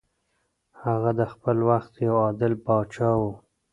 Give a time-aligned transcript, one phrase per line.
[0.83, 3.21] هغه د خپل وخت یو عادل پاچا و.